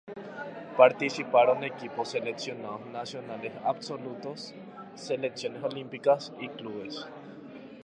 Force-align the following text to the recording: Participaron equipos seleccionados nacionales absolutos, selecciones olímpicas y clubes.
Participaron 0.77 1.63
equipos 1.63 2.09
seleccionados 2.09 2.83
nacionales 2.87 3.53
absolutos, 3.63 4.55
selecciones 4.95 5.63
olímpicas 5.63 6.33
y 6.39 6.47
clubes. 6.47 7.05